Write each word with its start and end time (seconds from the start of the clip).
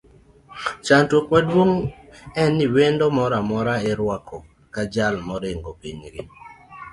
Chandruok 0.85 1.25
maduong 1.31 1.73
en 2.41 2.51
ni 2.57 2.65
wendo 2.75 3.05
moro 3.17 3.35
amora 3.41 3.73
iruako 3.89 4.37
kaka 4.45 4.81
jal 4.93 5.15
ma 5.25 5.31
oringo 5.37 5.71
piny 5.81 6.01
gi. 6.13 6.23